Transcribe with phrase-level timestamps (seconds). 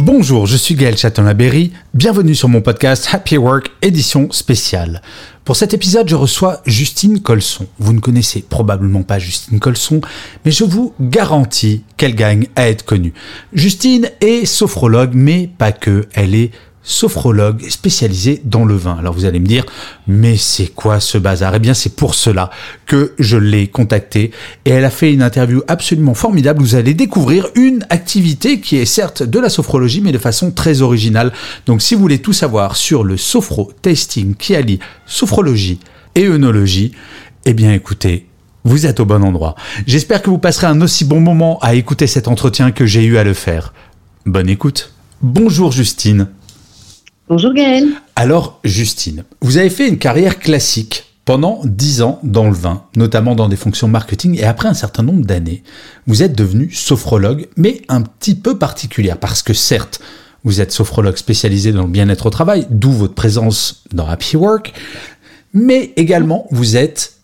[0.00, 1.72] Bonjour, je suis Gaël Châtelain-Berry.
[1.92, 5.02] Bienvenue sur mon podcast Happy Work édition spéciale.
[5.44, 7.66] Pour cet épisode, je reçois Justine Colson.
[7.80, 10.00] Vous ne connaissez probablement pas Justine Colson,
[10.44, 13.12] mais je vous garantis qu'elle gagne à être connue.
[13.52, 16.06] Justine est sophrologue, mais pas que.
[16.14, 16.52] Elle est
[16.82, 18.96] sophrologue spécialisée dans le vin.
[18.98, 19.64] Alors vous allez me dire,
[20.06, 21.54] mais c'est quoi ce bazar?
[21.54, 22.50] Eh bien c'est pour cela
[22.86, 24.30] que je l'ai contactée
[24.64, 26.60] et elle a fait une interview absolument formidable.
[26.60, 30.80] Vous allez découvrir une activité qui est certes de la sophrologie mais de façon très
[30.80, 31.32] originale.
[31.66, 35.80] Donc si vous voulez tout savoir sur le sophro tasting qui allie sophrologie
[36.14, 36.92] et œnologie,
[37.44, 38.26] eh bien écoutez,
[38.64, 39.54] vous êtes au bon endroit.
[39.86, 43.16] J'espère que vous passerez un aussi bon moment à écouter cet entretien que j'ai eu
[43.18, 43.72] à le faire.
[44.26, 44.92] Bonne écoute.
[45.22, 46.28] Bonjour Justine.
[47.28, 47.86] Bonjour Gaël.
[48.16, 53.34] Alors, Justine, vous avez fait une carrière classique pendant 10 ans dans le vin, notamment
[53.34, 55.62] dans des fonctions marketing, et après un certain nombre d'années,
[56.06, 60.00] vous êtes devenu sophrologue, mais un petit peu particulière, parce que certes,
[60.42, 64.72] vous êtes sophrologue spécialisé dans le bien-être au travail, d'où votre présence dans Happy Work,
[65.52, 67.18] mais également vous êtes,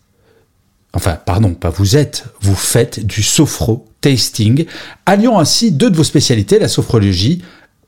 [0.93, 4.65] enfin, pardon, pas vous êtes, vous faites du sophro tasting,
[5.07, 7.41] alliant ainsi deux de vos spécialités, la sophrologie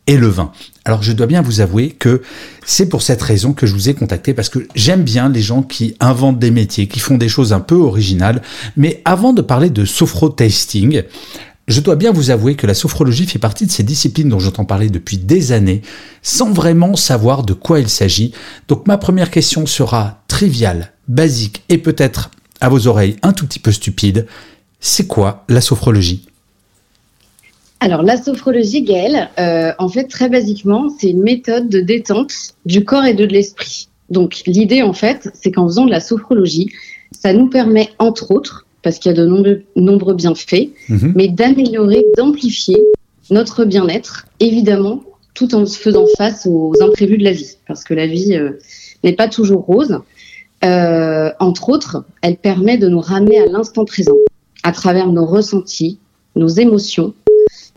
[0.07, 0.51] et le vin.
[0.85, 2.21] Alors je dois bien vous avouer que
[2.65, 5.61] c'est pour cette raison que je vous ai contacté parce que j'aime bien les gens
[5.61, 8.41] qui inventent des métiers, qui font des choses un peu originales.
[8.77, 11.03] Mais avant de parler de sophro-tasting,
[11.67, 14.63] je dois bien vous avouer que la sophrologie fait partie de ces disciplines dont j'entends
[14.63, 15.81] parler depuis des années,
[16.21, 18.31] sans vraiment savoir de quoi il s'agit.
[18.69, 22.31] Donc ma première question sera triviale, basique et peut-être
[22.61, 24.27] à vos oreilles un tout petit peu stupide.
[24.79, 26.25] C'est quoi la sophrologie?
[27.79, 32.33] Alors, la sophrologie, Gaël, euh, en fait, très basiquement, c'est une méthode de détente
[32.65, 33.87] du corps et de l'esprit.
[34.09, 36.71] Donc, l'idée, en fait, c'est qu'en faisant de la sophrologie,
[37.11, 41.13] ça nous permet, entre autres, parce qu'il y a de nombreux, nombreux bienfaits, Mhm.
[41.15, 42.77] mais d'améliorer, d'amplifier
[43.29, 47.93] notre bien-être, évidemment, tout en se faisant face aux imprévus de la vie, parce que
[47.93, 48.53] la vie euh,
[49.03, 49.99] n'est pas toujours rose.
[50.63, 54.15] Euh, entre autres, elle permet de nous ramener à l'instant présent,
[54.63, 55.99] à travers nos ressentis,
[56.35, 57.13] nos émotions,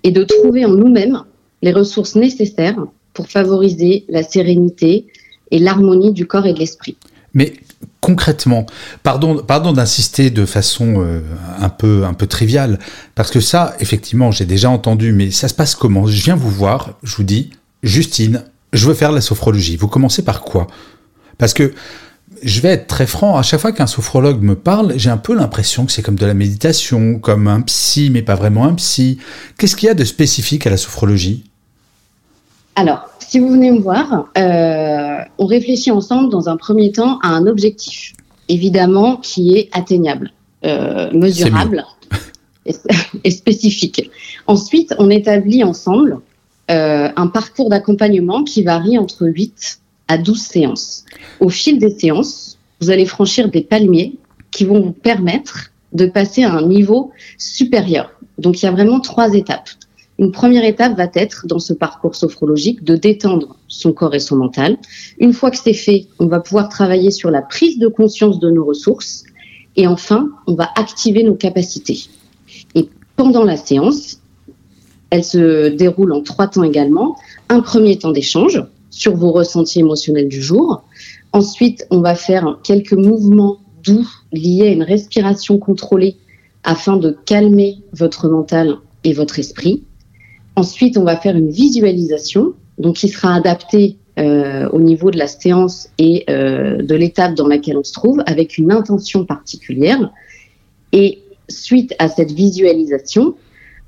[0.03, 1.23] et de trouver en nous-mêmes
[1.63, 5.07] les ressources nécessaires pour favoriser la sérénité
[5.51, 6.97] et l'harmonie du corps et de l'esprit.
[7.35, 7.55] Mais
[8.01, 8.67] concrètement,
[9.03, 11.21] pardon, pardon d'insister de façon euh,
[11.59, 12.79] un peu un peu triviale,
[13.15, 16.07] parce que ça, effectivement, j'ai déjà entendu, mais ça se passe comment?
[16.07, 17.51] Je viens vous voir, je vous dis,
[17.83, 19.77] Justine, je veux faire la sophrologie.
[19.77, 20.67] Vous commencez par quoi?
[21.39, 21.73] Parce que
[22.43, 25.35] je vais être très franc, à chaque fois qu'un sophrologue me parle, j'ai un peu
[25.35, 29.19] l'impression que c'est comme de la méditation, comme un psy, mais pas vraiment un psy.
[29.59, 31.45] Qu'est-ce qu'il y a de spécifique à la sophrologie?
[32.77, 37.29] Alors, si vous venez me voir, euh, on réfléchit ensemble dans un premier temps à
[37.29, 38.15] un objectif,
[38.49, 40.31] évidemment qui est atteignable,
[40.65, 41.85] euh, mesurable
[42.65, 42.75] et,
[43.25, 44.11] et spécifique.
[44.47, 46.21] Ensuite, on établit ensemble
[46.71, 49.81] euh, un parcours d'accompagnement qui varie entre 8
[50.11, 51.05] à 12 séances.
[51.39, 54.19] Au fil des séances, vous allez franchir des palmiers
[54.51, 58.11] qui vont vous permettre de passer à un niveau supérieur.
[58.37, 59.69] Donc, il y a vraiment trois étapes.
[60.19, 64.37] Une première étape va être, dans ce parcours sophrologique, de détendre son corps et son
[64.37, 64.79] mental.
[65.21, 68.51] Une fois que c'est fait, on va pouvoir travailler sur la prise de conscience de
[68.51, 69.23] nos ressources.
[69.77, 72.09] Et enfin, on va activer nos capacités.
[72.75, 74.21] Et pendant la séance,
[75.11, 77.17] elle se déroule en trois temps également.
[77.49, 80.83] Un premier temps d'échange sur vos ressentis émotionnels du jour.
[81.33, 86.17] Ensuite, on va faire quelques mouvements doux liés à une respiration contrôlée
[86.65, 89.85] afin de calmer votre mental et votre esprit.
[90.57, 95.29] Ensuite, on va faire une visualisation, donc qui sera adaptée euh, au niveau de la
[95.29, 100.11] séance et euh, de l'étape dans laquelle on se trouve, avec une intention particulière.
[100.93, 103.37] Et suite à cette visualisation,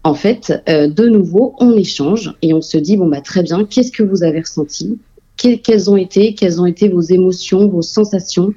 [0.05, 3.65] en fait, euh, de nouveau, on échange et on se dit bon bah très bien,
[3.65, 4.99] qu'est-ce que vous avez ressenti?
[5.37, 6.35] Que- Quelles ont été,
[6.89, 8.53] vos émotions, vos sensations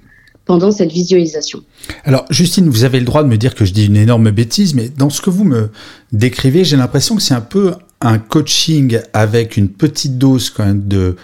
[0.45, 1.61] pendant cette visualisation?
[2.03, 4.73] Alors, Justine, vous avez le droit de me dire que je dis une énorme bêtise,
[4.75, 5.69] mais dans ce que vous me
[6.11, 11.15] décrivez, j'ai l'impression que c'est un peu un coaching avec une petite dose de,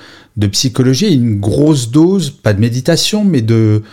[0.48, 3.84] psychologie une grosse dose, pas de méditation, mais de,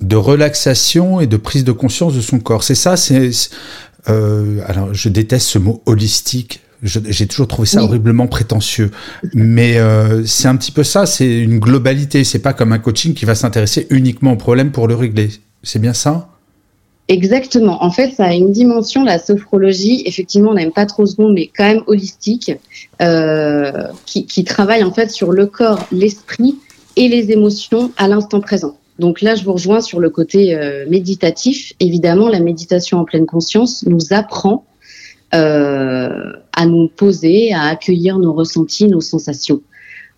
[0.00, 2.64] de relaxation et de prise de conscience de son corps.
[2.64, 3.30] C'est ça, c'est.
[4.08, 6.60] Euh, alors, je déteste ce mot holistique.
[6.82, 8.90] J'ai toujours trouvé ça horriblement prétentieux,
[9.32, 11.06] mais euh, c'est un petit peu ça.
[11.06, 12.24] C'est une globalité.
[12.24, 15.30] C'est pas comme un coaching qui va s'intéresser uniquement au problème pour le régler.
[15.62, 16.28] C'est bien ça?
[17.08, 17.82] Exactement.
[17.82, 21.32] En fait, ça a une dimension, la sophrologie, effectivement, on n'aime pas trop ce mot,
[21.32, 22.52] mais quand même holistique,
[23.02, 26.56] euh, qui, qui, travaille en fait sur le corps, l'esprit
[26.96, 28.76] et les émotions à l'instant présent.
[28.98, 31.72] Donc là, je vous rejoins sur le côté euh, méditatif.
[31.80, 34.66] Évidemment, la méditation en pleine conscience nous apprend
[35.34, 39.62] euh, à nous poser, à accueillir nos ressentis, nos sensations.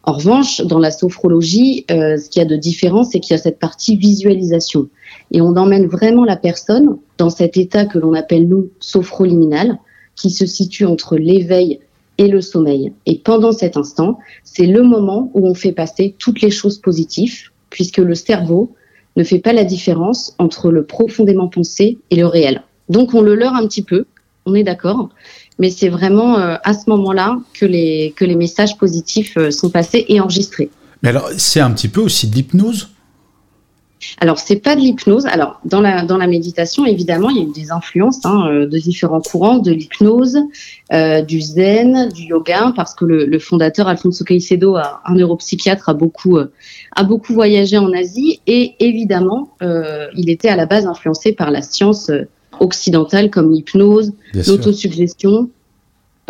[0.02, 3.38] En revanche, dans la sophrologie, euh, ce qu'il y a de différent, c'est qu'il y
[3.38, 4.88] a cette partie visualisation.
[5.32, 9.78] Et on emmène vraiment la personne dans cet état que l'on appelle, nous, sophroliminal,
[10.14, 11.80] qui se situe entre l'éveil
[12.18, 12.92] et le sommeil.
[13.06, 17.50] Et pendant cet instant, c'est le moment où on fait passer toutes les choses positives,
[17.76, 18.74] puisque le cerveau
[19.16, 22.62] ne fait pas la différence entre le profondément pensé et le réel.
[22.88, 24.06] Donc on le leurre un petit peu,
[24.46, 25.10] on est d'accord,
[25.58, 29.68] mais c'est vraiment euh, à ce moment-là que les, que les messages positifs euh, sont
[29.68, 30.70] passés et enregistrés.
[31.02, 32.88] Mais alors, c'est un petit peu aussi de l'hypnose
[34.18, 35.26] alors, c'est pas de l'hypnose.
[35.26, 38.66] Alors, dans la, dans la méditation, évidemment, il y a eu des influences hein, euh,
[38.66, 40.38] de différents courants, de l'hypnose,
[40.92, 45.94] euh, du zen, du yoga, parce que le, le fondateur Alfonso Caicedo, un neuropsychiatre, a
[45.94, 46.52] beaucoup, euh,
[46.94, 51.50] a beaucoup voyagé en Asie et évidemment, euh, il était à la base influencé par
[51.50, 52.10] la science
[52.60, 55.50] occidentale comme l'hypnose, l'autosuggestion,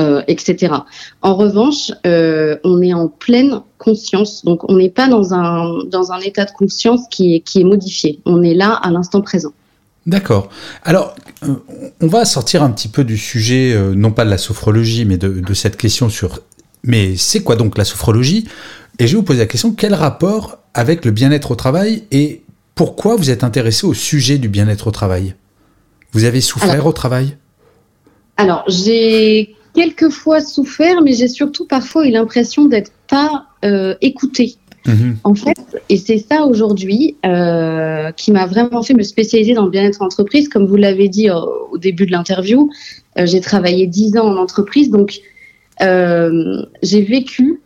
[0.00, 0.74] euh, etc.
[1.22, 6.12] En revanche, euh, on est en pleine conscience, donc on n'est pas dans un, dans
[6.12, 8.20] un état de conscience qui est, qui est modifié.
[8.26, 9.52] On est là à l'instant présent.
[10.06, 10.48] D'accord.
[10.84, 11.54] Alors, euh,
[12.00, 15.18] on va sortir un petit peu du sujet, euh, non pas de la sophrologie, mais
[15.18, 16.40] de, de cette question sur
[16.86, 18.46] mais c'est quoi donc la sophrologie?
[18.98, 22.42] Et je vais vous poser la question, quel rapport avec le bien-être au travail et
[22.74, 25.34] pourquoi vous êtes intéressé au sujet du bien-être au travail?
[26.12, 27.36] Vous avez souffert alors, au travail?
[28.36, 34.56] Alors, j'ai quelquefois souffert, mais j'ai surtout parfois eu l'impression d'être pas euh, écoutée.
[34.86, 35.12] Mmh.
[35.24, 35.58] En fait,
[35.88, 40.48] et c'est ça aujourd'hui euh, qui m'a vraiment fait me spécialiser dans le bien-être entreprise.
[40.48, 42.70] Comme vous l'avez dit au, au, début de l'interview,
[43.18, 45.20] euh, j'ai travaillé dix ans en entreprise, donc
[45.82, 47.60] euh, j'ai vécu,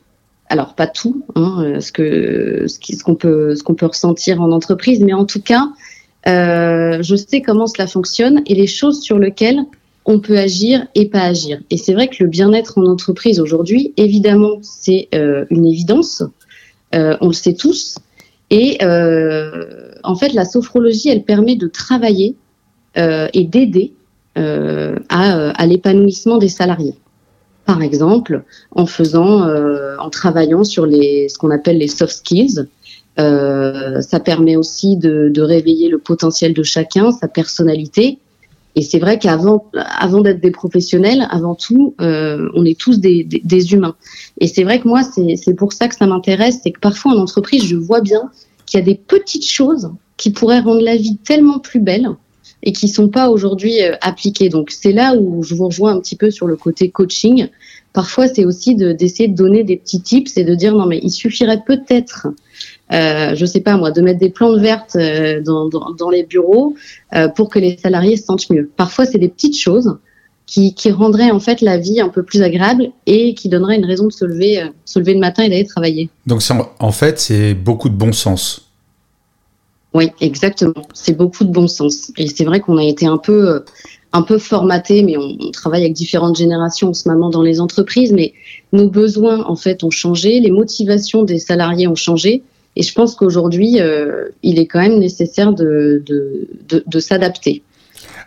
[0.49, 5.01] alors pas tout, hein, ce que ce qu'on peut ce qu'on peut ressentir en entreprise,
[5.01, 5.69] mais en tout cas,
[6.27, 9.61] euh, je sais comment cela fonctionne et les choses sur lesquelles
[10.05, 11.61] on peut agir et pas agir.
[11.71, 16.23] Et c'est vrai que le bien-être en entreprise aujourd'hui, évidemment, c'est euh, une évidence.
[16.95, 17.97] Euh, on le sait tous.
[18.51, 22.35] Et euh, en fait, la sophrologie, elle permet de travailler
[22.97, 23.93] et d'aider
[24.35, 26.97] à, l'épanouissement des salariés.
[27.65, 28.43] Par exemple,
[28.73, 29.49] en faisant,
[29.97, 32.67] en travaillant sur les, ce qu'on appelle les soft skills.
[33.17, 38.19] ça permet aussi de réveiller le potentiel de chacun, sa personnalité,
[38.77, 43.73] et c'est vrai qu'avant, avant d'être des professionnels, avant tout, euh, on est tous des,
[43.73, 43.97] humains.
[44.41, 47.19] Et c'est vrai que moi, c'est pour ça que ça m'intéresse, c'est que parfois en
[47.19, 48.31] entreprise, je vois bien
[48.67, 52.11] qu'il y a des petites choses qui pourraient rendre la vie tellement plus belle
[52.63, 54.51] et qui sont pas aujourd'hui euh, appliquées.
[54.51, 57.49] Donc c'est là où je vous rejoins un petit peu sur le côté coaching.
[57.93, 61.01] Parfois, c'est aussi d'essayer de, de, donner des petits tips et de dire non mais
[61.03, 62.29] il suffirait peut-être
[62.93, 66.25] euh, je sais pas moi, de mettre des plantes vertes euh, dans, dans, dans, les
[66.25, 66.75] bureaux
[67.15, 68.71] euh, pour que les salariés se sentent mieux.
[68.77, 69.97] Parfois, c'est des petites choses
[70.47, 73.85] qui, qui, rendraient en fait la vie un peu plus agréable et qui donneraient une
[73.85, 76.11] raison de se lever, euh, se lever le matin et d'aller travailler.
[76.27, 76.43] Donc,
[76.81, 78.67] en fait, c'est beaucoup de bon sens.
[79.95, 80.87] Oui, exactement.
[80.93, 82.13] C'est beaucoup de bon sens.
[82.17, 83.65] Et c'est vrai qu'on a été un peu,
[84.13, 87.61] un peu formaté, mais on, on, travaille avec différentes générations en ce moment dans les
[87.61, 88.33] entreprises, mais
[88.73, 92.43] nos besoins en fait ont changé, les motivations des salariés ont changé.
[92.77, 96.49] Et je pense qu'aujourd'hui, euh, il est quand même nécessaire de, de,
[96.87, 97.63] de, s'adapter.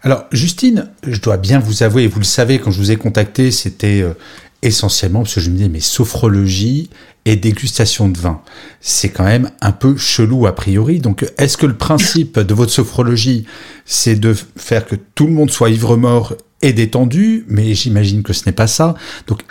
[0.03, 3.51] Alors, Justine, je dois bien vous avouer, vous le savez, quand je vous ai contacté,
[3.51, 4.13] c'était euh,
[4.62, 6.89] essentiellement parce que je me disais, mais sophrologie
[7.25, 8.41] et dégustation de vin,
[8.81, 11.00] c'est quand même un peu chelou a priori.
[11.00, 13.45] Donc, est-ce que le principe de votre sophrologie,
[13.85, 17.45] c'est de faire que tout le monde soit ivre-mort et détendu?
[17.47, 18.95] Mais j'imagine que ce n'est pas ça.
[19.27, 19.43] Donc,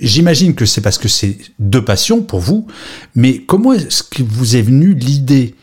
[0.00, 2.66] J'imagine que c'est parce que c'est deux passions pour vous,
[3.14, 5.54] mais comment est-ce que vous est venue l'idée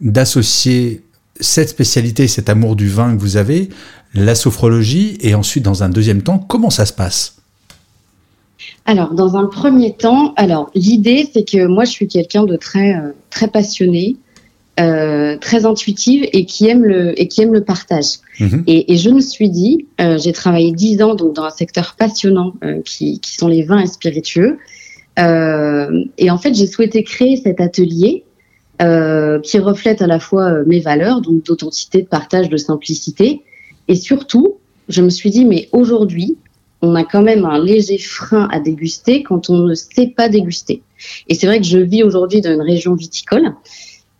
[0.00, 1.02] d'associer
[1.40, 3.70] cette spécialité, cet amour du vin que vous avez,
[4.14, 7.36] la sophrologie, et ensuite, dans un deuxième temps, comment ça se passe?
[8.86, 12.94] Alors, dans un premier temps, alors l'idée, c'est que moi, je suis quelqu'un de très
[12.94, 14.16] euh, très passionné,
[14.80, 18.18] euh, très intuitive et qui aime le et qui aime le partage.
[18.38, 18.62] Mmh.
[18.66, 21.96] Et, et, je me suis dit, euh, j'ai travaillé dix ans donc dans un secteur
[21.98, 24.58] passionnant euh, qui, qui, sont les vins et spiritueux.
[25.16, 28.24] et en fait, j'ai souhaité créer cet atelier
[28.78, 33.42] qui reflète à la fois mes valeurs, donc d'authenticité, de partage, de simplicité,
[33.88, 34.58] et surtout,
[34.88, 36.36] je me suis dit, mais aujourd'hui,
[36.82, 40.82] on a quand même un léger frein à déguster quand on ne sait pas déguster.
[41.28, 43.54] Et c'est vrai que je vis aujourd'hui dans une région viticole.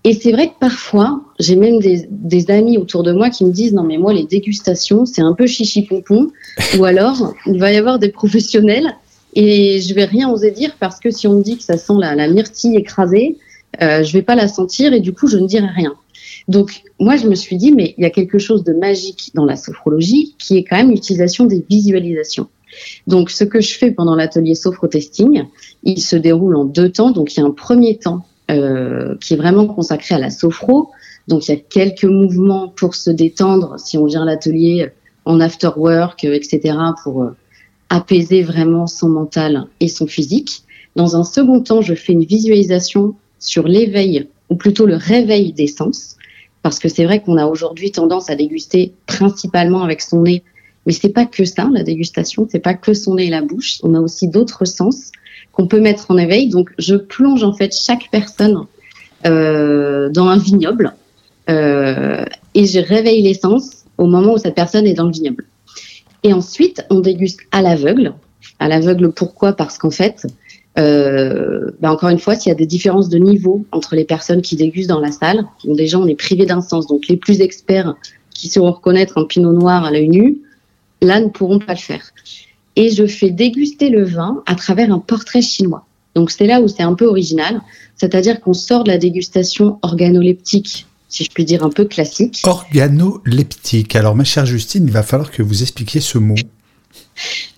[0.08, 3.74] Et c'est vrai que parfois, j'ai même des, amis autour de moi qui me disent
[3.74, 6.28] non mais moi les dégustations c'est un peu chichi pompon
[6.78, 8.96] ou alors il va y avoir des professionnels
[9.34, 11.92] et je vais rien oser dire parce que si on me dit que ça sent
[11.98, 13.36] la, myrtille écrasée,
[13.82, 15.92] euh, je vais pas la sentir et du coup je ne dirai rien.
[16.46, 19.44] Donc, moi, je me suis dit, mais il y a quelque chose de magique dans
[19.44, 22.48] la sophrologie qui est quand même l'utilisation des visualisations.
[23.06, 25.44] Donc, ce que je fais pendant l'atelier sophrotesting,
[25.82, 27.10] il se déroule en deux temps.
[27.10, 30.90] Donc, il y a un premier temps euh, qui est vraiment consacré à la sophro.
[31.26, 34.90] Donc, il y a quelques mouvements pour se détendre si on vient à l'atelier
[35.26, 37.36] en after work, etc., pour euh,
[37.90, 40.62] apaiser vraiment son mental et son physique.
[40.96, 45.66] Dans un second temps, je fais une visualisation sur l'éveil, ou plutôt le réveil des
[45.66, 46.16] sens.
[46.62, 50.42] Parce que c'est vrai qu'on a aujourd'hui tendance à déguster principalement avec son nez,
[50.86, 53.78] mais c'est pas que ça, la dégustation, c'est pas que son nez et la bouche.
[53.82, 55.12] On a aussi d'autres sens
[55.58, 56.48] qu'on peut mettre en éveil.
[56.48, 58.64] Donc, je plonge en fait chaque personne
[59.26, 60.94] euh, dans un vignoble
[61.50, 62.24] euh,
[62.54, 65.44] et je réveille l'essence au moment où cette personne est dans le vignoble.
[66.22, 68.14] Et ensuite, on déguste à l'aveugle.
[68.60, 69.52] À l'aveugle, pourquoi?
[69.52, 70.26] Parce qu'en fait,
[70.78, 74.42] euh, bah encore une fois, s'il y a des différences de niveau entre les personnes
[74.42, 77.40] qui dégustent dans la salle, bon, déjà on est privé d'un sens, donc les plus
[77.40, 77.94] experts
[78.32, 80.38] qui sauront reconnaître un pinot noir à l'œil nu,
[81.02, 82.12] là ne pourront pas le faire.
[82.80, 85.84] Et je fais déguster le vin à travers un portrait chinois.
[86.14, 87.60] Donc c'est là où c'est un peu original,
[87.96, 92.40] c'est-à-dire qu'on sort de la dégustation organoleptique, si je puis dire un peu classique.
[92.44, 93.96] Organoleptique.
[93.96, 96.36] Alors ma chère Justine, il va falloir que vous expliquiez ce mot.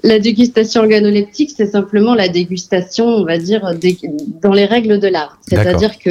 [0.02, 3.60] La dégustation organoleptique, c'est simplement la dégustation, on va dire,
[4.42, 5.38] dans les règles de l'art.
[5.46, 6.08] C'est-à-dire que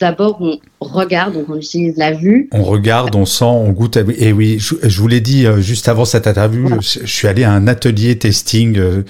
[0.00, 2.48] d'abord, on regarde, donc on utilise la vue.
[2.52, 3.98] On regarde, on sent, on goûte.
[4.18, 7.52] Et oui, je, vous l'ai dit euh, juste avant cette interview, je, suis allé à
[7.52, 9.02] un atelier testing euh,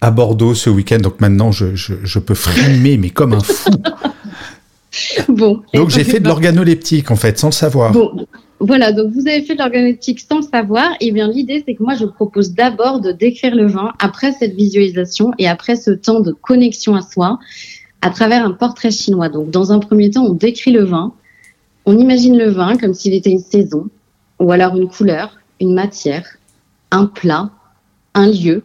[0.00, 3.70] à Bordeaux ce week-end, donc maintenant je, peux frimer, mais comme un fou.
[5.28, 5.62] Bon.
[5.74, 7.92] Donc j'ai fait de l'organoleptique en fait, sans le savoir.
[7.92, 8.26] Bon,
[8.60, 10.92] voilà, donc vous avez fait de l'organoleptique sans le savoir.
[11.00, 14.32] Et eh bien l'idée, c'est que moi, je propose d'abord de décrire le vin après
[14.32, 17.38] cette visualisation et après ce temps de connexion à soi
[18.02, 19.28] à travers un portrait chinois.
[19.28, 21.12] Donc dans un premier temps, on décrit le vin.
[21.86, 23.88] On imagine le vin comme s'il était une saison
[24.38, 26.26] ou alors une couleur, une matière,
[26.90, 27.50] un plat,
[28.14, 28.62] un lieu.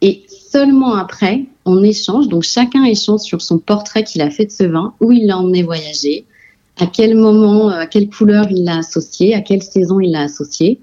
[0.00, 2.28] Et seulement après, on échange.
[2.28, 5.38] Donc chacun échange sur son portrait qu'il a fait de ce vin, où il l'a
[5.38, 6.26] emmené voyager,
[6.78, 10.22] à quel moment, euh, à quelle couleur il l'a associé, à quelle saison il l'a
[10.22, 10.80] associé.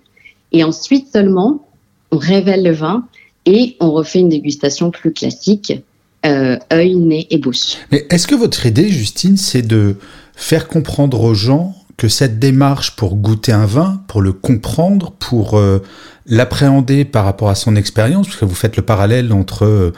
[0.52, 1.68] Et ensuite seulement,
[2.12, 3.08] on révèle le vin
[3.46, 5.74] et on refait une dégustation plus classique,
[6.26, 7.78] euh, œil, nez et bouche.
[7.92, 9.96] Mais est-ce que votre idée, Justine, c'est de
[10.36, 15.58] faire comprendre aux gens que cette démarche pour goûter un vin, pour le comprendre, pour
[15.58, 15.84] euh,
[16.26, 19.94] l'appréhender par rapport à son expérience, parce que vous faites le parallèle entre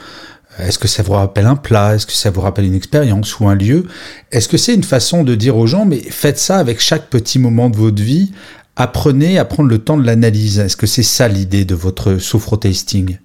[0.58, 3.48] est-ce que ça vous rappelle un plat Est-ce que ça vous rappelle une expérience ou
[3.48, 3.86] un lieu
[4.30, 7.38] Est-ce que c'est une façon de dire aux gens, mais faites ça avec chaque petit
[7.38, 8.32] moment de votre vie,
[8.76, 13.18] apprenez à prendre le temps de l'analyse Est-ce que c'est ça l'idée de votre sophro-tasting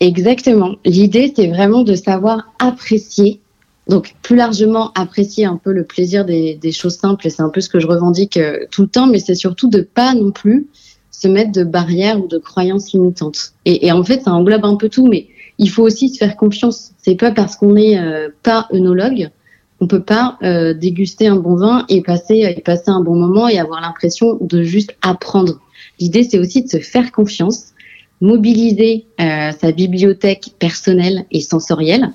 [0.00, 0.76] Exactement.
[0.84, 3.40] L'idée, c'est vraiment de savoir apprécier,
[3.88, 7.60] donc plus largement apprécier un peu le plaisir des, choses simples, et c'est un peu
[7.60, 10.68] ce que je revendique euh, tout le temps, mais c'est surtout de pas non plus
[11.10, 13.54] se mettre de barrières ou de croyances limitantes.
[13.64, 15.26] Et, en fait, ça englobe un peu tout, mais
[15.58, 16.92] il faut aussi se faire confiance.
[16.98, 19.30] C'est pas parce qu'on n'est euh, pas œnologue
[19.78, 22.56] qu'on peut pas euh, déguster un bon vin et passer
[22.88, 25.60] un bon moment et avoir l'impression de juste apprendre.
[26.00, 27.72] L'idée c'est aussi de se faire confiance,
[28.20, 32.10] mobiliser euh, sa bibliothèque personnelle et sensorielle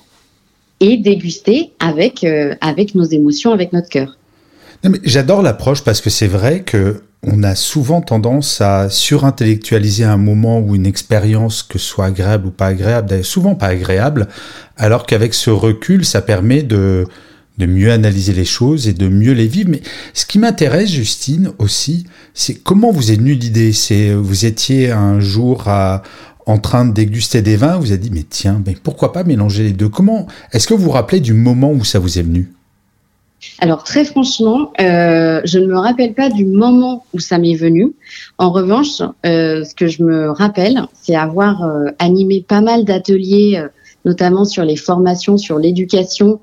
[0.79, 2.25] et déguster avec
[2.59, 4.17] avec nos émotions, avec notre cœur.
[5.03, 10.59] J'adore l'approche parce que c'est vrai que on a souvent tendance à surintellectualiser un moment
[10.59, 14.27] ou une expérience, que ce soit agréable ou pas agréable, souvent pas agréable,
[14.75, 17.05] alors qu'avec ce recul, ça permet de,
[17.57, 19.69] de mieux analyser les choses et de mieux les vivre.
[19.69, 19.81] Mais
[20.13, 23.73] ce qui m'intéresse, Justine, aussi, c'est comment vous êtes venu l'idée?
[23.73, 25.67] C'est vous étiez un jour
[26.45, 29.63] en train de déguster des vins, vous avez dit mais tiens, mais pourquoi pas mélanger
[29.63, 29.89] les deux?
[29.89, 32.51] Comment Est-ce que vous vous rappelez du moment où ça vous est venu?
[33.59, 37.93] Alors très franchement, euh, je ne me rappelle pas du moment où ça m'est venu.
[38.37, 43.61] En revanche, euh, ce que je me rappelle, c'est avoir euh, animé pas mal d'ateliers,
[44.05, 46.39] notamment sur les formations, sur l'éducation,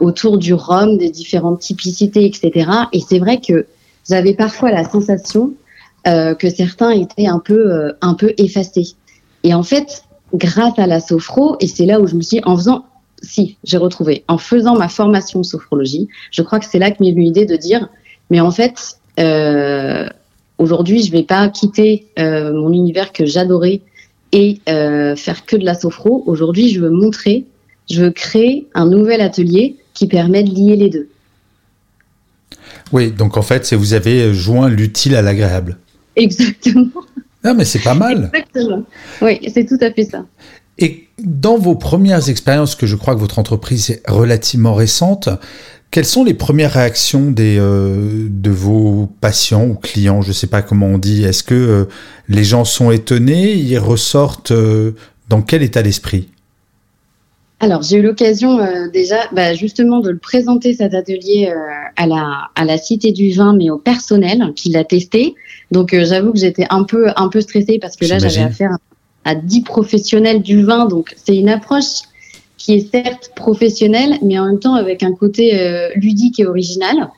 [0.00, 2.70] autour du rhum, des différentes typicités, etc.
[2.92, 3.66] Et c'est vrai que
[4.08, 5.52] j'avais parfois la sensation
[6.04, 8.94] que certains étaient un peu, un peu effacés.
[9.44, 12.56] Et en fait, grâce à la sophro, et c'est là où je me suis, en
[12.56, 12.84] faisant
[13.22, 14.24] si, j'ai retrouvé.
[14.28, 17.46] En faisant ma formation de sophrologie, je crois que c'est là que m'est venue l'idée
[17.46, 17.88] de dire,
[18.30, 20.08] mais en fait, euh,
[20.58, 23.82] aujourd'hui, je vais pas quitter euh, mon univers que j'adorais
[24.32, 26.22] et euh, faire que de la sophro.
[26.26, 27.44] Aujourd'hui, je veux montrer,
[27.90, 31.08] je veux créer un nouvel atelier qui permet de lier les deux.
[32.92, 35.78] Oui, donc en fait, c'est vous avez joint l'utile à l'agréable.
[36.16, 36.90] Exactement.
[37.44, 38.30] Non, mais c'est pas mal.
[38.34, 38.84] Exactement.
[39.22, 40.24] Oui, c'est tout à fait ça.
[40.78, 45.28] Et dans vos premières expériences, que je crois que votre entreprise est relativement récente,
[45.90, 50.22] quelles sont les premières réactions des, euh, de vos patients ou clients?
[50.22, 51.24] Je ne sais pas comment on dit.
[51.24, 51.84] Est-ce que euh,
[52.28, 54.92] les gens sont étonnés Ils ressortent euh,
[55.28, 56.28] dans quel état d'esprit?
[57.60, 58.58] Alors, j'ai eu l'occasion
[58.92, 61.52] déjà bah, justement de le présenter cet atelier
[61.96, 65.34] à, la, à la Cité du Vin, mais au personnel qui l'a testé.
[65.70, 68.78] Donc, j'avoue que j'étais un peu, un peu stressée parce que là, j'avais affaire
[69.24, 70.86] à 10 professionnels du vin.
[70.86, 72.02] Donc, c'est une approche
[72.56, 77.10] qui est certes professionnelle, mais en même temps avec un côté euh, ludique et original.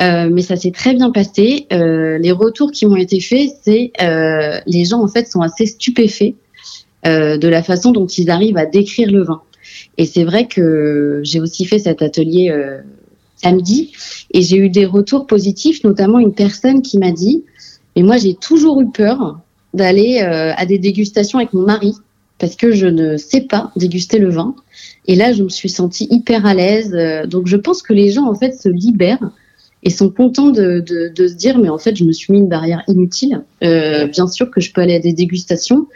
[0.00, 1.66] Euh, mais ça s'est très bien passé.
[1.72, 5.66] Euh, les retours qui m'ont été faits, c'est euh, les gens en fait sont assez
[5.66, 6.34] stupéfaits
[7.06, 9.40] euh, de la façon dont ils arrivent à décrire le vin.
[9.98, 12.52] Et c'est vrai que j'ai aussi fait cet atelier
[13.36, 13.92] samedi
[14.32, 17.44] et j'ai eu des retours positifs, notamment une personne qui m'a dit
[17.94, 19.40] "Mais moi j'ai toujours eu peur
[19.76, 21.94] d'aller euh, à des dégustations avec mon mari
[22.38, 24.54] parce que je ne sais pas déguster le vin.
[25.06, 26.92] Et là, je me suis sentie hyper à l'aise.
[26.94, 29.30] Euh, donc, je pense que les gens, en fait, se libèrent
[29.82, 30.84] et sont contents de,
[31.16, 33.42] se dire, mais en fait, je me suis mis une barrière inutile.
[33.62, 35.86] Euh, bien sûr que je peux aller à des dégustations.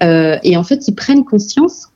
[0.00, 1.88] et en fait, ils prennent conscience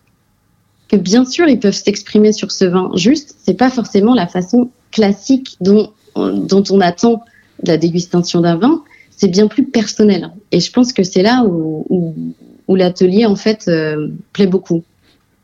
[0.88, 2.90] que bien sûr, ils peuvent s'exprimer sur ce vin.
[2.94, 7.22] Juste, c'est pas forcément la façon classique dont, on attend
[7.64, 8.82] la dégustation d'un vin
[9.18, 10.30] c'est bien plus personnel.
[10.52, 11.84] Et je pense que c'est là où,
[12.68, 14.84] où, l'atelier, en fait, euh, plaît beaucoup.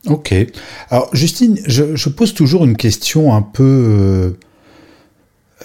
[0.06, 0.32] Ok.
[0.90, 3.62] Alors, Justine, je, pose toujours une question un peu...
[3.64, 4.30] Euh,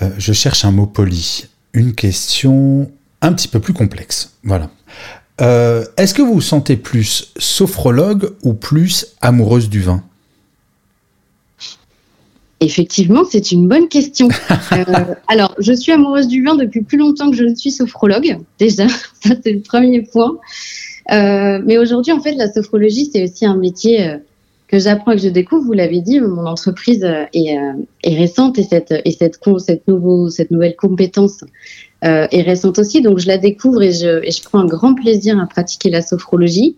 [0.01, 1.45] euh, je cherche un mot poli.
[1.73, 2.89] Une question
[3.21, 4.33] un petit peu plus complexe.
[4.43, 4.71] Voilà.
[5.39, 10.03] Est-ce que vous vous sentez plus sophrologue ou plus amoureuse du vin?
[12.61, 14.27] Effectivement, c'est une bonne question.
[14.71, 18.37] Euh, alors, je suis amoureuse du vin depuis plus longtemps que je ne suis sophrologue.
[18.59, 20.37] Déjà, ça c'est le premier point.
[21.11, 24.17] Euh, mais aujourd'hui, en fait, la sophrologie, c'est aussi un métier euh,
[24.69, 25.65] que j'apprends et que je découvre.
[25.65, 27.03] Vous l'avez dit, mon entreprise
[27.33, 27.57] est,
[28.03, 31.43] est, récente et cette nouvelle compétence
[32.01, 33.01] est récente aussi.
[33.01, 36.75] Donc, je la découvre et je prends un grand plaisir à pratiquer la sophrologie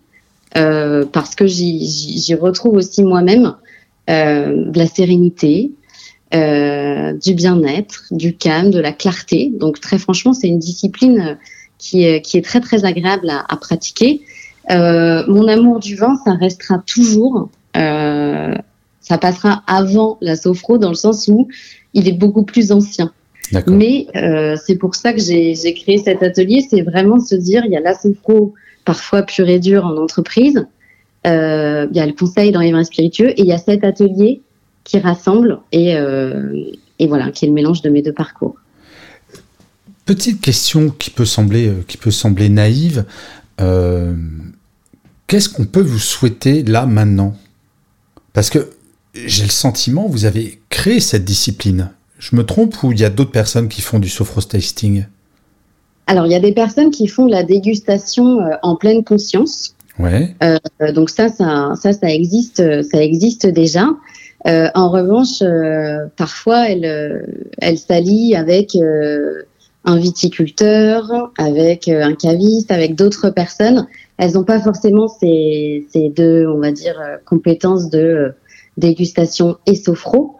[0.54, 3.54] parce que j'y retrouve aussi moi-même
[4.10, 5.70] euh, de la sérénité,
[6.34, 9.52] euh, du bien-être, du calme, de la clarté.
[9.54, 11.38] Donc très franchement, c'est une discipline
[11.78, 14.22] qui est, très très agréable à, pratiquer.
[14.70, 17.48] Euh, mon amour du vin, ça restera toujours.
[17.76, 18.54] Euh,
[19.00, 21.48] ça passera avant la sophro dans le sens où
[21.94, 23.12] il est beaucoup plus ancien.
[23.66, 26.66] Mais euh, c'est pour ça que j'ai créé cet atelier.
[26.68, 28.54] C'est vraiment se dire, il y a la sophro
[28.84, 30.66] parfois pure et dure en entreprise,
[31.26, 33.84] euh, il y a le conseil dans les vins spiritueux et il y a cet
[33.84, 34.40] atelier
[34.84, 35.94] qui rassemble et,
[36.98, 38.56] et voilà, qui est le mélange de mes deux parcours.
[40.06, 43.04] Petite question qui peut sembler, qui peut sembler naïve.
[45.26, 47.36] Qu'est-ce qu'on peut vous souhaiter là maintenant?
[48.32, 48.70] Parce que
[49.14, 51.90] j'ai le sentiment, vous avez créé cette discipline.
[52.18, 55.06] Je me trompe ou il y a d'autres personnes qui font du sophro-tasting
[56.06, 59.74] Alors, il y a des personnes qui font la dégustation en pleine conscience.
[59.98, 60.34] Ouais.
[60.42, 60.58] Euh,
[60.92, 63.88] donc ça, ça, ça, ça existe, ça existe déjà.
[64.46, 67.22] Euh, en revanche, euh, parfois, elle, euh,
[67.58, 69.42] elle s'allie avec euh,
[69.84, 73.86] un viticulteur, avec un caviste, avec d'autres personnes.
[74.22, 75.84] Elles n'ont pas forcément ces,
[76.16, 78.32] deux, on va dire, compétences de
[78.76, 80.36] dégustation et sophro.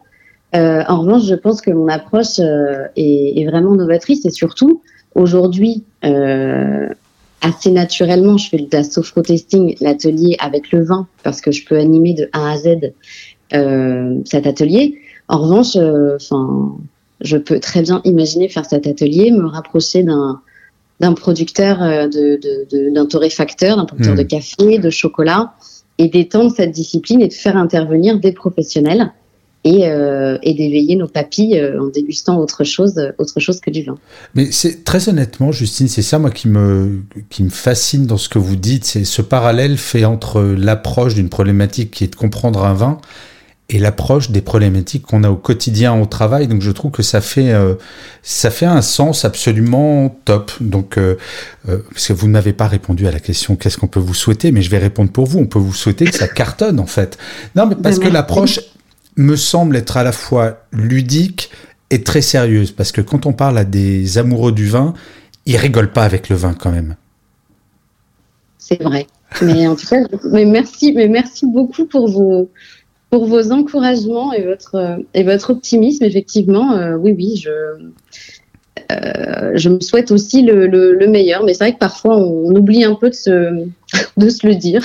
[0.53, 4.83] en revanche, je pense que mon approche est, vraiment novatrice et surtout,
[5.16, 5.83] aujourd'hui,
[7.42, 11.77] assez naturellement, je fais de la sophro-testing, l'atelier avec le vin, parce que je peux
[11.77, 12.92] animer de A à Z
[13.53, 14.99] euh, cet atelier.
[15.29, 16.16] En revanche, euh,
[17.21, 20.40] je peux très bien imaginer faire cet atelier, me rapprocher d'un
[21.03, 24.27] d'un producteur euh, de, d'un torréfacteur, d'un producteur de hmm.
[24.27, 25.53] café, de chocolat,
[25.99, 29.12] et d'étendre cette discipline et de faire intervenir des professionnels
[29.65, 33.83] et, euh, et d'éveiller nos papilles euh, en dégustant autre chose, autre chose que du
[33.83, 33.99] vin.
[34.35, 38.29] Mais c'est très honnêtement, Justine, c'est ça moi qui me qui me fascine dans ce
[38.29, 42.65] que vous dites, c'est ce parallèle fait entre l'approche d'une problématique qui est de comprendre
[42.65, 43.01] un vin
[43.68, 46.46] et l'approche des problématiques qu'on a au quotidien au travail.
[46.46, 47.75] Donc je trouve que ça fait euh,
[48.22, 50.53] ça fait un sens absolument top.
[50.61, 51.16] Donc euh,
[51.68, 54.14] euh, parce que vous ne m'avez pas répondu à la question qu'est-ce qu'on peut vous
[54.14, 55.38] souhaiter, mais je vais répondre pour vous.
[55.38, 57.18] On peut vous souhaiter que ça cartonne en fait.
[57.57, 58.61] Non, mais parce que l'approche
[59.16, 61.51] me semble être à la fois ludique
[61.90, 64.94] et très sérieuse, parce que quand on parle à des amoureux du vin,
[65.44, 66.96] ils rigolent pas avec le vin quand même.
[68.59, 69.07] C'est vrai.
[69.42, 72.51] Mais en tout cas, mais merci, mais merci beaucoup pour vos,
[73.12, 76.03] pour vos encouragements et votre, et votre optimisme.
[76.03, 77.51] Effectivement, euh, oui, oui, je,
[78.90, 81.44] euh, je me souhaite aussi le, le, meilleur.
[81.44, 83.66] Mais c'est vrai que parfois, on, oublie un peu de se,
[84.16, 84.83] de se le dire.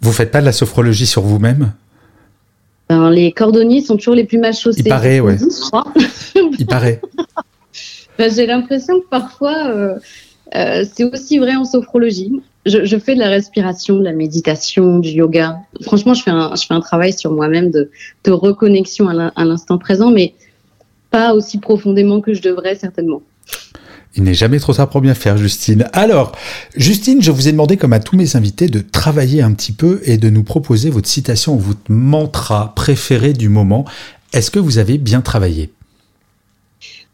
[0.00, 1.74] Vous faites pas de la sophrologie sur vous-même?
[2.88, 4.80] Ben, Les cordonniers sont toujours les plus mal chaussés.
[4.80, 5.36] Il paraît, ouais.
[6.58, 7.02] Il paraît.
[8.18, 9.98] Ben, j'ai l'impression que parfois,
[10.54, 12.32] euh, c'est aussi vrai en sophrologie
[12.66, 15.58] je, fais de la respiration, de la méditation, du yoga.
[15.82, 17.90] Franchement, je fais un, je fais un travail sur moi-même de,
[18.24, 20.34] de reconnexion à l'instant présent, mais
[21.10, 23.22] pas aussi profondément que je devrais certainement.
[24.14, 25.88] Il n'est jamais trop tard pour bien faire, Justine.
[25.92, 26.32] Alors,
[26.76, 30.00] Justine, je vous ai demandé, comme à tous mes invités, de travailler un petit peu
[30.04, 33.86] et de nous proposer votre citation ou votre mantra préféré du moment.
[34.34, 35.70] Est-ce que vous avez bien travaillé?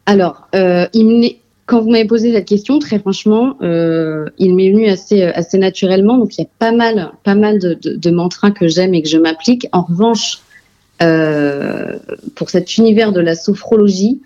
[0.05, 1.37] Alors, euh, il
[1.69, 5.59] quand vous m'avez posé cette question, très franchement, euh, il m'est venu assez, euh, assez
[5.59, 6.17] naturellement.
[6.17, 9.03] Donc, il y a pas mal, pas mal de, de, de mantras que j'aime et
[9.03, 9.67] que je m'applique.
[9.71, 10.39] En revanche,
[11.03, 11.99] euh,
[12.33, 14.19] pour cet univers de la sophrologie,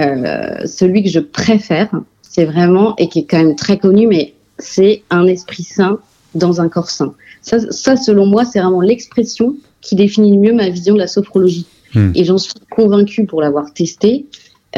[0.00, 1.90] euh, celui que je préfère,
[2.22, 5.98] c'est vraiment, et qui est quand même très connu, mais c'est un esprit sain
[6.34, 7.12] dans un corps sain.
[7.42, 11.06] Ça, ça selon moi, c'est vraiment l'expression qui définit le mieux ma vision de la
[11.06, 11.66] sophrologie.
[11.94, 12.12] Hmm.
[12.14, 14.24] Et j'en suis convaincue pour l'avoir testé.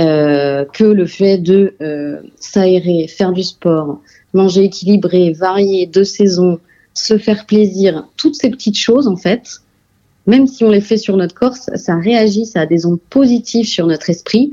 [0.01, 4.01] Euh, que le fait de euh, s'aérer, faire du sport,
[4.33, 6.59] manger équilibré, varié, de saison,
[6.95, 9.61] se faire plaisir, toutes ces petites choses en fait,
[10.27, 13.67] même si on les fait sur notre corps, ça, réagit, ça a des ondes positives
[13.67, 14.53] sur notre esprit.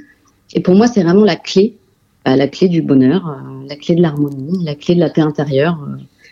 [0.53, 1.77] Et pour moi, c'est vraiment la clé,
[2.25, 5.21] bah, la clé du bonheur, euh, la clé de l'harmonie, la clé de la paix
[5.21, 5.79] intérieure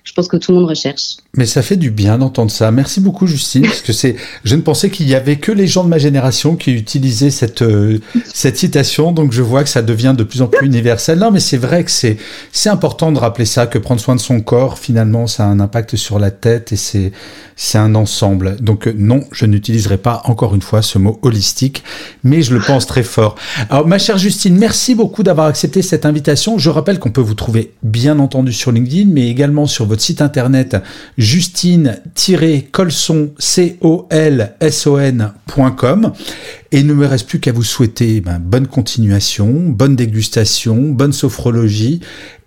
[0.06, 1.18] je pense que tout le monde recherche.
[1.36, 2.72] Mais ça fait du bien d'entendre ça.
[2.72, 5.84] Merci beaucoup, Justine, parce que c'est, je ne pensais qu'il y avait que les gens
[5.84, 8.00] de ma génération qui utilisaient cette, euh,
[8.32, 11.18] cette citation, donc je vois que ça devient de plus en plus universel.
[11.18, 12.18] Non, mais c'est vrai que c'est,
[12.52, 15.60] c'est important de rappeler ça, que prendre soin de son corps, finalement, ça a un
[15.60, 17.12] impact sur la tête et c'est,
[17.56, 18.58] c'est un ensemble.
[18.62, 21.84] Donc, euh, non, je n'utiliserai pas encore une fois ce mot holistique,
[22.24, 23.36] mais je le pense très fort.
[23.72, 26.60] Alors, ma chère Justine, merci beaucoup d'avoir accepté cette invitation.
[26.60, 30.22] Je rappelle qu'on peut vous trouver, bien entendu, sur LinkedIn, mais également sur votre site
[30.22, 30.78] internet
[31.18, 33.34] justine-colson,
[36.72, 41.14] Et il ne me reste plus qu'à vous souhaiter ben, bonne continuation, bonne dégustation, bonne
[41.14, 42.00] sophrologie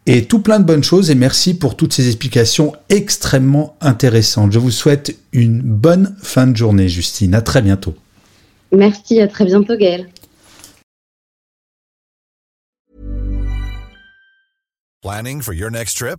[0.07, 1.11] et tout plein de bonnes choses.
[1.11, 4.53] Et merci pour toutes ces explications extrêmement intéressantes.
[4.53, 7.35] Je vous souhaite une bonne fin de journée, Justine.
[7.35, 7.95] À très bientôt.
[8.73, 10.09] Merci, à très bientôt, Gaël.
[15.03, 16.19] Planning for your next trip?